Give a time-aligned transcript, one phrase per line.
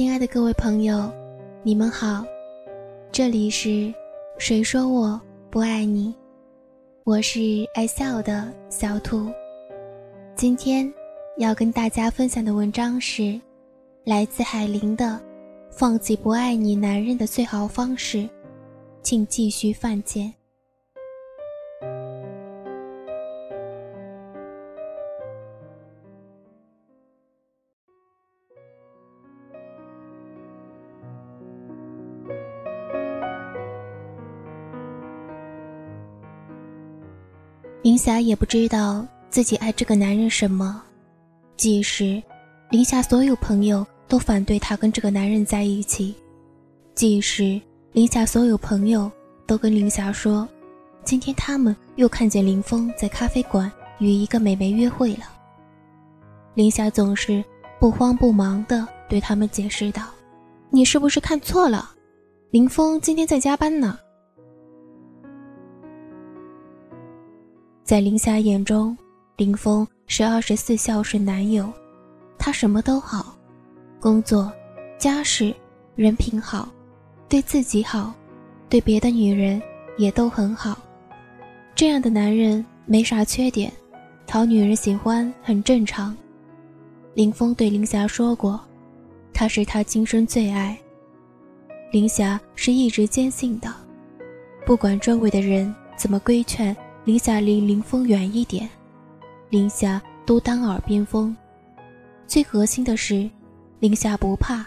[0.00, 1.12] 亲爱的各位朋友，
[1.62, 2.24] 你们好，
[3.12, 3.92] 这里是
[4.38, 6.14] 谁说我不爱你？
[7.04, 7.38] 我是
[7.74, 9.30] 爱笑的小兔。
[10.34, 10.90] 今天
[11.36, 13.38] 要跟大家分享的文章是
[14.02, 15.04] 来自海玲的
[15.70, 18.16] 《放弃不爱你男人的最好方式》，
[19.02, 20.32] 请继续犯贱。
[37.82, 40.82] 林霞也不知道自己爱这个男人什么，
[41.56, 42.22] 即使
[42.68, 46.14] 林霞所有朋友都反对她跟这个男人在一起，
[46.94, 47.58] 即使
[47.92, 49.10] 林霞所有朋友
[49.46, 50.46] 都跟林霞说，
[51.04, 55.24] 今天他们又看见林峰在咖啡馆与一个美眉约会了。
[56.52, 57.42] 林霞总是
[57.78, 60.02] 不慌不忙地对他们解释道
[60.68, 61.90] ：“你是不是看错了？
[62.50, 63.98] 林峰今天在加班呢。”
[67.90, 68.96] 在林霞眼中，
[69.36, 71.68] 林峰是二十四孝顺男友，
[72.38, 73.36] 他什么都好，
[73.98, 74.52] 工作、
[74.96, 75.52] 家事、
[75.96, 76.68] 人品好，
[77.28, 78.14] 对自己好，
[78.68, 79.60] 对别的女人
[79.98, 80.78] 也都很好。
[81.74, 83.72] 这样的男人没啥缺点，
[84.24, 86.16] 讨女人喜欢很正常。
[87.14, 88.60] 林峰对林霞说过，
[89.34, 90.78] 他是他今生最爱。
[91.90, 93.68] 林霞是一直坚信的，
[94.64, 96.76] 不管周围的人怎么规劝。
[97.04, 98.68] 林霞离林峰远一点，
[99.48, 101.34] 林霞都当耳边风。
[102.26, 103.28] 最核心的是，
[103.78, 104.66] 林霞不怕，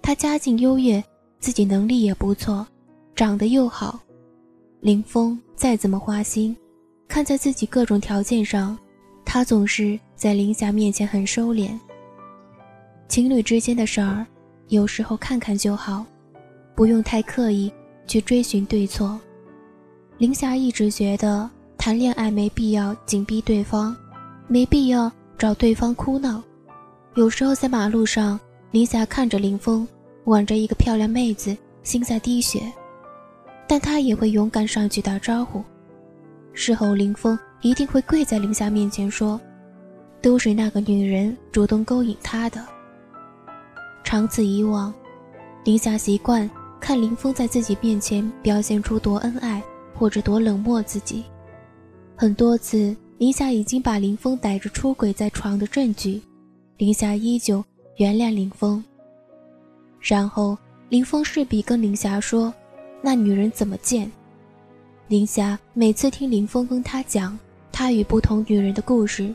[0.00, 1.02] 她家境优越，
[1.38, 2.66] 自己能力也不错，
[3.14, 4.00] 长得又好。
[4.80, 6.56] 林峰再怎么花心，
[7.06, 8.76] 看在自己各种条件上，
[9.24, 11.68] 他总是在林霞面前很收敛。
[13.06, 14.26] 情侣之间的事儿，
[14.68, 16.06] 有时候看看就好，
[16.74, 17.70] 不用太刻意
[18.06, 19.20] 去追寻对错。
[20.20, 21.48] 林霞一直觉得
[21.78, 23.96] 谈恋爱没必要紧逼对方，
[24.48, 26.42] 没必要找对方哭闹。
[27.14, 28.38] 有时候在马路上，
[28.70, 29.88] 林霞看着林峰
[30.24, 32.70] 挽着一个漂亮妹子，心在滴血，
[33.66, 35.64] 但她也会勇敢上去打招呼。
[36.52, 39.40] 事后，林峰一定会跪在林霞面前说
[40.20, 42.62] ：“都是那个女人主动勾引他的。”
[44.04, 44.92] 长此以往，
[45.64, 46.48] 林霞习惯
[46.78, 49.62] 看林峰在自己面前表现出多恩爱。
[50.00, 51.22] 或者多冷漠自己，
[52.16, 56.22] 很多次，林霞已经把林峰逮着出轨在床的证据，
[56.78, 57.62] 林霞依旧
[57.98, 58.82] 原谅林峰。
[60.00, 60.56] 然后
[60.88, 62.50] 林峰势必跟林霞说
[63.04, 64.10] ：“那女人怎么贱？”
[65.06, 67.38] 林霞每次听林峰跟她讲
[67.70, 69.30] 他与不同女人的故事，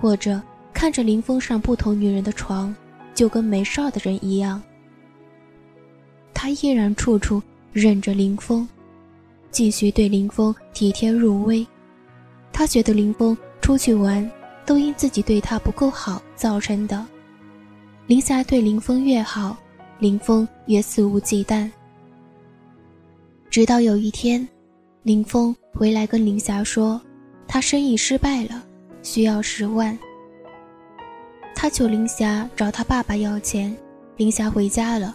[0.00, 0.42] 或者
[0.74, 2.74] 看着林峰上不同女人的床，
[3.14, 4.60] 就跟没事的人一样。
[6.34, 7.40] 她依然处处
[7.72, 8.68] 忍着林峰。
[9.52, 11.64] 继续对林峰体贴入微，
[12.52, 14.28] 他觉得林峰出去玩
[14.64, 17.06] 都因自己对他不够好造成的。
[18.06, 19.56] 林霞对林峰越好，
[19.98, 21.70] 林峰越肆无忌惮。
[23.50, 24.48] 直到有一天，
[25.02, 26.98] 林峰回来跟林霞说，
[27.46, 28.64] 他生意失败了，
[29.02, 29.96] 需要十万。
[31.54, 33.76] 他求林霞找他爸爸要钱，
[34.16, 35.14] 林霞回家了，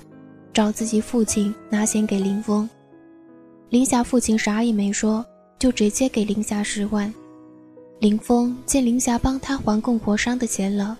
[0.53, 2.69] 找自己父亲拿钱给林峰。
[3.69, 5.25] 林霞父亲啥也没说，
[5.59, 7.13] 就直接给林霞十万。
[7.99, 10.97] 林峰见林霞帮他还供货商的钱了，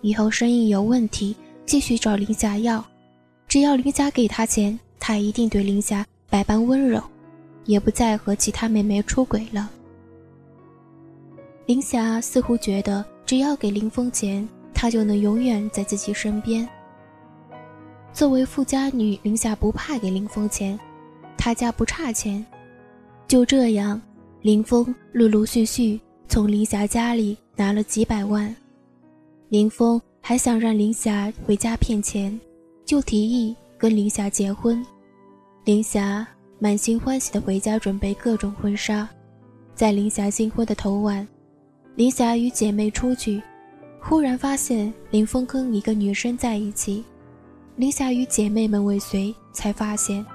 [0.00, 1.36] 以后生意有问题，
[1.66, 2.82] 继续找林霞要。
[3.46, 7.02] 只要林霞给他钱，他一定对林霞百般温柔，
[7.66, 9.68] 也不再和其他妹妹出轨了。
[11.66, 16.66] 林霞似乎觉得，只要给林峰钱，他就能永远在自己身边。
[18.14, 20.78] 作为富家女，林霞不怕给林峰钱。
[21.38, 22.44] 他家不差钱，
[23.28, 23.98] 就这样，
[24.42, 28.54] 林峰陆陆续续从林霞家里拿了几百万。
[29.48, 32.38] 林峰还想让林霞回家骗钱，
[32.84, 34.84] 就提议跟林霞结婚。
[35.64, 36.26] 林霞
[36.58, 39.08] 满心欢喜地回家准备各种婚纱。
[39.74, 41.26] 在林霞新婚的头晚，
[41.94, 43.40] 林霞与姐妹出去，
[44.00, 47.04] 忽然发现林峰跟一个女生在一起。
[47.76, 50.26] 林霞与姐妹们尾随，才发现。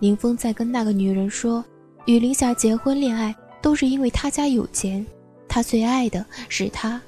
[0.00, 1.64] 林峰在跟那个女人说，
[2.06, 5.04] 与林霞结婚恋爱都是因为他家有钱，
[5.48, 7.00] 他最爱的是她。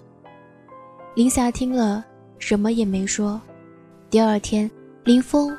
[1.14, 2.04] 林霞听了，
[2.38, 3.40] 什么也没说。
[4.08, 4.70] 第二天，
[5.04, 5.56] 林峰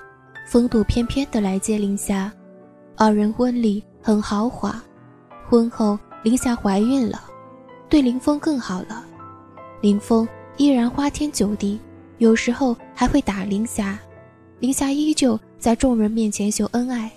[0.48, 2.32] 风度翩翩地来接林霞，
[2.96, 4.82] 二人婚礼很豪华。
[5.48, 7.24] 婚后，林霞怀孕了，
[7.90, 9.06] 对林峰更好了。
[9.82, 10.28] 林峰
[10.58, 11.80] 依然花天酒地，
[12.18, 14.00] 有时候还会打林霞，
[14.60, 17.12] 林霞依旧在众人面前秀恩爱，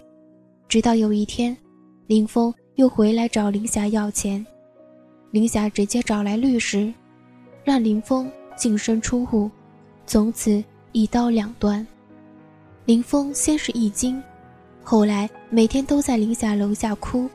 [0.67, 1.57] 直到有一天，
[2.07, 4.45] 林峰又回来找林霞要钱，
[5.31, 6.93] 林霞直接找来律师，
[7.63, 9.51] 让林峰净身出户，
[10.07, 11.87] 从此一刀两断。
[12.87, 14.21] 林峰先是一惊，
[14.83, 17.29] 后来每天都在林霞楼下哭。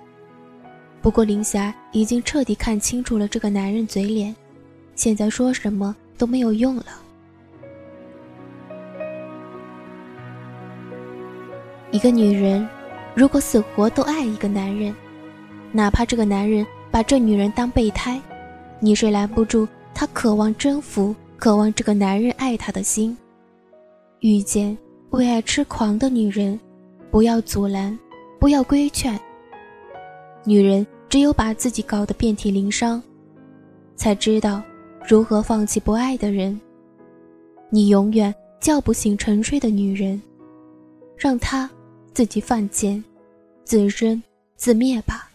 [1.01, 4.35] 不过林霞已经彻底看清楚了这个男人嘴脸，
[4.95, 6.85] 现在说什么都没有用了。
[11.95, 12.67] 一个女人，
[13.15, 14.93] 如果死活都爱一个男人，
[15.71, 18.19] 哪怕这个男人把这女人当备胎，
[18.81, 23.17] 你是拦不住她渴望征服、渴望这个男人爱她的心。
[24.19, 24.77] 遇见
[25.11, 26.59] 为爱痴狂的女人，
[27.09, 27.97] 不要阻拦，
[28.41, 29.17] 不要规劝。
[30.43, 33.01] 女人只有把自己搞得遍体鳞伤，
[33.95, 34.61] 才知道
[35.07, 36.59] 如何放弃不爱的人。
[37.69, 40.21] 你永远叫不醒沉睡的女人，
[41.15, 41.69] 让她。
[42.15, 43.03] 自己犯贱，
[43.65, 44.23] 自生
[44.55, 45.29] 自灭吧。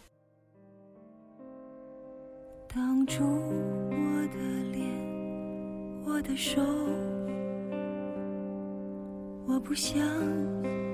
[2.75, 4.39] 挡住我的
[4.73, 4.83] 脸，
[6.07, 6.63] 我的手，
[9.47, 9.99] 我不想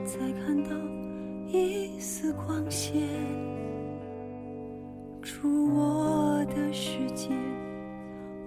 [0.05, 0.71] 再看到
[1.47, 3.09] 一丝光线。
[5.23, 7.29] 出我的世界，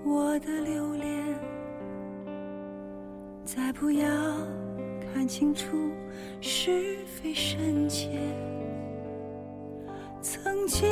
[0.03, 1.39] 我的留恋，
[3.45, 4.09] 再不要。
[5.13, 5.91] 看清楚
[6.39, 8.09] 是非深浅，
[10.21, 10.87] 曾经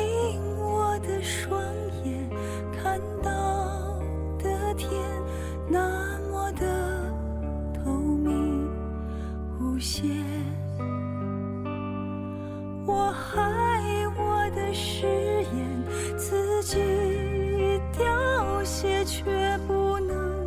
[0.58, 1.60] 我的双
[2.04, 2.28] 眼
[2.72, 3.98] 看到
[4.38, 4.90] 的天
[5.70, 7.12] 那么的
[7.72, 8.68] 透明
[9.60, 10.10] 无限，
[12.86, 13.40] 我害
[14.16, 15.84] 我的誓言
[16.16, 16.78] 自己
[17.96, 20.46] 凋谢，却不能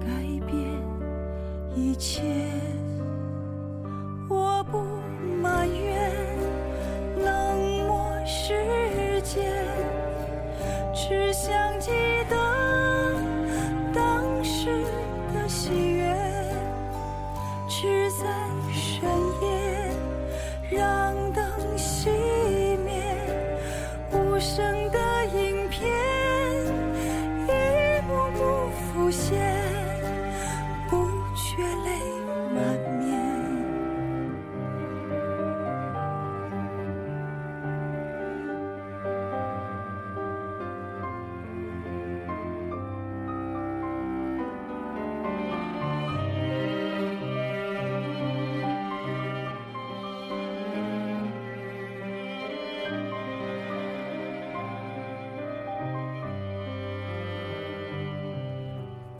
[0.00, 0.06] 改
[0.46, 0.56] 变
[1.74, 2.45] 一切。
[11.08, 11.92] 只想记
[12.28, 12.55] 得。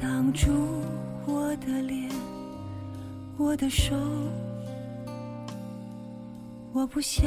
[0.06, 0.53] 挡住
[1.26, 2.08] 我的脸，
[3.37, 3.93] 我的手，
[6.73, 7.26] 我不想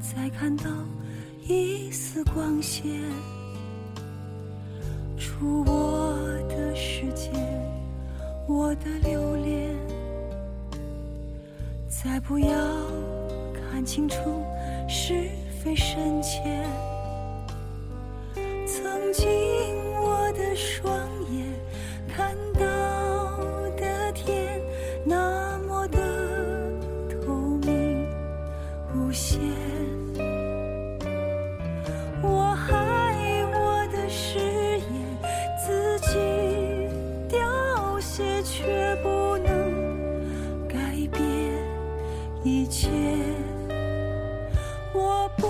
[0.00, 0.64] 再看到
[1.46, 3.00] 一丝光线。
[5.16, 6.16] 出我
[6.48, 7.30] 的世界，
[8.48, 9.72] 我的留恋，
[11.88, 12.56] 再不要
[13.54, 14.16] 看清楚
[14.88, 15.30] 是
[15.62, 16.68] 非深浅。
[18.66, 19.28] 曾经
[42.48, 42.88] 一切。
[44.94, 45.47] 我不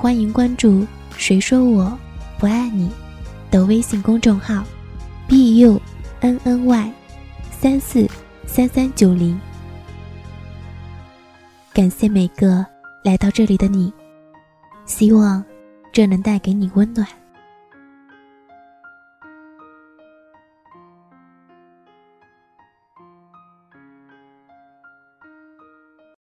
[0.00, 0.86] 欢迎关注
[1.18, 1.98] “谁说我
[2.38, 2.88] 不爱你”
[3.50, 4.62] 的微信公众号
[5.26, 5.82] ，b u
[6.20, 6.92] n n y
[7.50, 8.08] 三四
[8.46, 9.36] 三三九零。
[11.74, 12.64] 感谢每个
[13.02, 13.92] 来到这里的你，
[14.86, 15.44] 希望
[15.92, 17.04] 这能带给你温暖。